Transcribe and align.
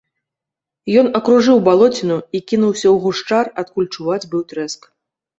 Ён 1.01 1.07
акружыў 1.17 1.57
балоціну 1.67 2.17
і 2.39 2.41
кінуўся 2.51 2.83
ў 2.83 2.93
гушчар, 3.03 3.45
адкуль 3.63 3.89
чуваць 3.99 4.29
быў 4.33 4.41
трэск. 4.53 4.81